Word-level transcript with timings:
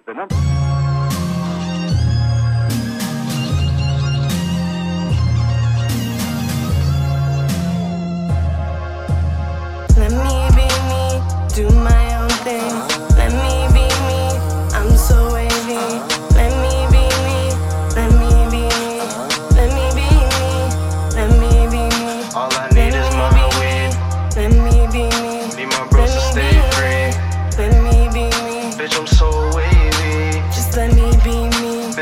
the 0.00 0.14
number. 0.14 0.61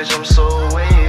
Bitch, 0.01 0.17
I'm 0.17 0.25
so 0.25 0.75
wavy. 0.75 1.00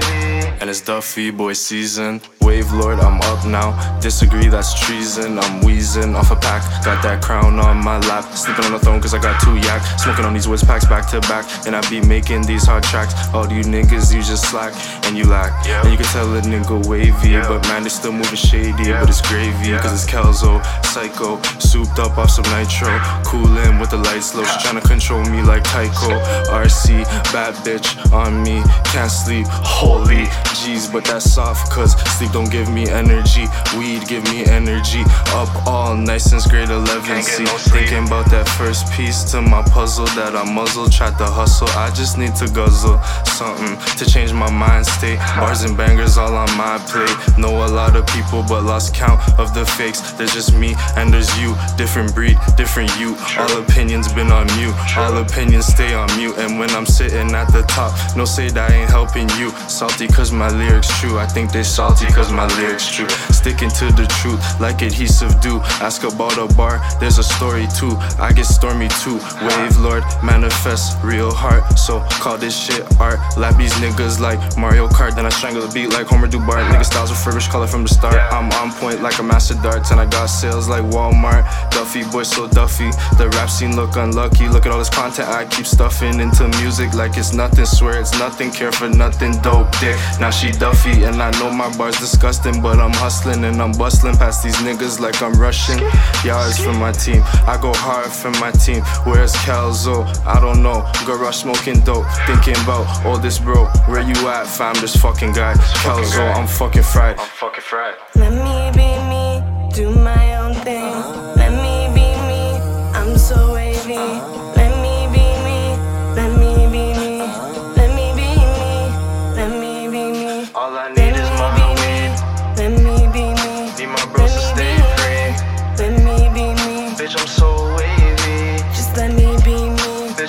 And 0.62 0.70
it's 0.70 0.80
Duffy 0.80 1.32
boy 1.32 1.54
season. 1.54 2.22
Wave 2.42 2.72
Lord, 2.72 3.00
I'm 3.00 3.20
up 3.22 3.44
now. 3.48 3.74
Disagree, 4.00 4.48
that's 4.48 4.80
treason. 4.80 5.40
I'm 5.40 5.66
wheezing 5.66 6.16
off 6.16 6.30
a 6.30 6.36
pack. 6.36 6.62
Got 6.86 7.02
that 7.02 7.24
crown 7.24 7.60
on 7.60 7.84
my 7.84 7.98
lap. 8.02 8.26
Sleeping 8.36 8.66
on 8.66 8.74
the 8.74 8.78
throne 8.78 9.02
cause 9.02 9.16
I 9.16 9.20
got 9.20 9.42
two 9.42 9.56
yak. 9.58 9.82
Smoking 10.00 10.24
on 10.24 10.34
these 10.34 10.48
whiz 10.48 10.64
packs 10.64 10.86
back 10.86 11.10
to 11.10 11.20
back. 11.22 11.48
And 11.66 11.76
I 11.76 11.82
be 11.90 12.00
making 12.00 12.44
these 12.44 12.64
hard 12.68 12.84
tracks. 12.84 13.16
All 13.34 13.52
you 13.52 13.64
niggas, 13.64 14.14
you 14.14 14.22
just 14.22 14.52
slack 14.52 14.74
and 15.06 15.18
you 15.18 15.26
lack. 15.26 15.66
And 15.68 15.90
you 15.92 15.98
can 15.98 16.06
tell 16.14 16.32
a 16.36 16.42
nigga 16.42 16.86
wavy. 16.86 17.42
But 17.42 17.64
man, 17.64 17.82
they 17.82 17.90
still 17.90 18.12
moving 18.12 18.36
shady. 18.36 18.92
But 18.94 19.10
it's 19.10 19.22
gravy 19.22 19.74
cause 19.82 20.04
it's 20.04 20.06
Kelzo. 20.06 20.62
Psycho. 20.86 21.42
Souped 21.58 21.98
up 21.98 22.20
off 22.20 22.30
some 22.30 22.46
nitro. 22.54 23.02
Coolin' 23.26 23.80
with 23.80 23.90
the 23.90 23.98
lights 23.98 24.36
low. 24.36 24.44
She 24.44 24.58
tryna 24.60 24.86
control 24.86 25.26
me 25.26 25.42
like 25.42 25.64
Tycho. 25.64 26.22
RC, 26.54 27.02
bad 27.34 27.56
bitch 27.66 27.98
on 28.14 28.44
me. 28.44 28.62
Can't 28.94 29.10
sleep. 29.10 29.48
Holy 29.50 30.28
G's, 30.54 30.88
but 30.88 31.06
that's 31.06 31.32
soft 31.32 31.72
cause 31.72 31.94
sleep 32.18 32.32
don't 32.32 32.52
give 32.52 32.70
me 32.72 32.90
energy. 32.90 33.46
Weed 33.78 34.08
give 34.08 34.24
me 34.26 34.46
energy. 34.46 35.04
Up 35.34 35.50
all 35.68 35.96
night 35.96 36.22
since 36.22 36.48
grade 36.48 36.70
11. 36.70 37.24
See, 37.24 37.46
thinking 37.70 38.08
about 38.08 38.30
that 38.32 38.48
first 38.58 38.92
piece 38.94 39.24
to 39.32 39.42
my 39.42 39.62
puzzle 39.64 40.06
that 40.18 40.36
I 40.36 40.44
muzzle. 40.44 40.90
Tried 40.90 41.18
to 41.18 41.26
hustle. 41.26 41.70
I 41.70 41.90
just 41.92 42.18
need 42.18 42.36
to 42.36 42.48
guzzle 42.48 43.02
something 43.26 43.78
to 43.98 44.06
change 44.06 44.34
my 44.34 44.50
mind 44.52 44.86
state. 44.86 45.20
Bars 45.38 45.64
and 45.64 45.78
bangers 45.78 46.18
all 46.18 46.36
on 46.36 46.52
my 46.58 46.78
plate. 46.90 47.16
Know 47.38 47.66
a 47.66 47.70
lot 47.70 47.96
of 47.96 48.06
people, 48.08 48.44
but 48.48 48.64
lost 48.64 48.94
count 48.94 49.20
of 49.40 49.54
the 49.54 49.66
fakes. 49.66 50.12
There's 50.14 50.34
just 50.34 50.54
me 50.54 50.76
and 50.98 51.14
there's 51.14 51.32
you. 51.40 51.56
Different 51.78 52.14
breed, 52.14 52.38
different 52.58 52.92
you. 53.00 53.16
All 53.38 53.58
opinions 53.62 54.12
been 54.14 54.32
on 54.32 54.48
mute. 54.58 54.76
All 54.98 55.18
opinions 55.18 55.68
stay 55.68 55.94
on 55.94 56.08
mute. 56.18 56.38
And 56.38 56.60
when 56.60 56.70
I'm 56.72 56.86
sitting 56.86 57.34
at 57.34 57.52
the 57.52 57.64
top, 57.64 57.92
no 58.16 58.26
say 58.26 58.50
that 58.50 58.72
I 58.72 58.76
ain't 58.76 58.90
helping 58.90 59.30
you. 59.40 59.52
Salty 59.68 60.08
cause 60.08 60.32
my 60.32 60.41
lyrics 60.50 60.90
true. 61.00 61.18
I 61.20 61.28
think 61.28 61.52
they 61.52 61.64
salty 61.64 62.06
cause 62.08 62.32
my 62.32 62.48
lyrics 62.58 62.90
true. 62.90 63.10
Sticking 63.32 63.70
to 63.70 63.86
the 63.94 64.06
truth 64.22 64.42
like 64.60 64.82
adhesive 64.82 65.40
do. 65.42 65.60
Ask 65.82 66.04
about 66.04 66.38
a 66.38 66.48
bar, 66.56 66.82
there's 67.00 67.18
a 67.18 67.24
story 67.24 67.68
too. 67.78 67.96
I 68.20 68.32
get 68.34 68.46
stormy 68.46 68.88
too. 69.04 69.20
Wave 69.42 69.78
Lord, 69.80 70.04
manifest 70.24 70.98
real 71.04 71.32
heart. 71.32 71.78
So 71.78 72.02
call 72.22 72.38
this 72.38 72.56
shit 72.56 72.84
art. 73.00 73.20
Lap 73.38 73.58
these 73.58 73.74
niggas 73.74 74.20
like 74.20 74.40
Mario 74.58 74.88
Kart. 74.88 75.16
Then 75.16 75.26
I 75.26 75.30
strangle 75.30 75.66
the 75.66 75.74
beat 75.74 75.90
like 75.90 76.08
Homer 76.08 76.28
Dubart. 76.28 76.68
Nigga 76.70 76.86
styles 76.86 77.12
refurbished, 77.12 77.50
call 77.50 77.66
from 77.68 77.84
the 77.84 77.90
start. 77.90 78.16
I'm 78.32 78.52
on 78.54 78.72
point 78.80 79.02
like 79.02 79.18
a 79.20 79.24
master 79.24 79.56
darts. 79.56 79.92
And 79.92 80.00
I 80.00 80.06
got 80.06 80.28
sales 80.28 80.68
like 80.68 80.84
Walmart. 80.84 81.44
Duffy 81.72 82.04
boy 82.12 82.24
so 82.24 82.48
Duffy. 82.48 82.90
The 83.18 83.30
rap 83.34 83.50
scene 83.50 83.76
look 83.76 83.96
unlucky. 83.96 84.48
Look 84.48 84.66
at 84.66 84.72
all 84.72 84.80
this 84.80 84.90
content 84.90 85.30
I 85.30 85.46
keep 85.46 85.66
stuffing 85.66 86.20
into 86.20 86.48
music 86.60 86.94
like 86.94 87.18
it's 87.18 87.34
nothing. 87.34 87.66
Swear 87.66 88.00
it's 88.00 88.18
nothing. 88.18 88.52
Care 88.52 88.72
for 88.72 88.90
nothing. 88.90 89.34
Dope 89.42 89.72
dick. 89.80 89.98
Now 90.32 90.38
she 90.38 90.52
Duffy. 90.52 91.04
And 91.04 91.22
I 91.22 91.30
know 91.40 91.52
my 91.52 91.76
bar's 91.78 91.98
disgusting. 91.98 92.62
But 92.62 92.80
I'm 92.80 92.94
hustling 92.94 93.44
and 93.44 93.62
I'm 93.62 93.74
bustling 93.74 94.16
past 94.16 94.44
these 94.44 94.56
niggas 94.58 95.02
like 95.02 95.22
I'm 95.22 95.34
rushing. 95.34 95.80
Y'all 96.24 96.48
is 96.48 96.58
for 96.58 96.72
my 96.72 96.94
team. 96.94 97.22
I 97.46 97.60
go 97.62 97.74
hard 97.74 98.10
for 98.10 98.32
my 98.40 98.52
team. 98.52 98.82
Where's 99.04 99.34
Calzo? 99.44 100.06
I 100.26 100.40
don't 100.40 100.64
know. 100.64 100.90
Garage 101.06 101.36
smoking 101.36 101.82
dope. 101.82 102.06
Thinking 102.26 102.56
about 102.64 102.88
all 103.06 103.18
this 103.18 103.40
bro. 103.40 103.66
Where 103.90 104.02
you 104.02 104.16
at, 104.30 104.48
fam? 104.48 104.74
This 104.76 104.96
fucking 104.96 105.34
guy. 105.34 105.54
Calzo, 105.84 106.24
I'm 106.34 106.48
fucking 106.48 106.84
fried. 106.84 107.20
I'm 107.20 107.28
fucking 107.28 107.64
fried. 107.64 107.96
Let 108.16 108.32
me 108.32 108.72
be 108.72 108.88
me, 109.12 109.76
do 109.76 109.90
my 109.94 110.31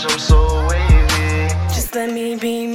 I'm 0.04 0.18
so 0.18 0.66
wavy. 0.66 1.48
Just 1.72 1.94
let 1.94 2.12
me 2.12 2.34
be 2.34 2.66